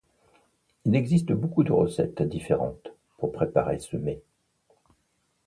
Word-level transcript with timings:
Il 0.85 0.95
existe 0.95 1.31
beaucoup 1.31 1.63
de 1.63 1.71
recettes 1.71 2.23
différentes 2.23 2.87
pour 3.19 3.31
préparer 3.31 3.77
ce 3.77 3.97
mets. 3.97 4.23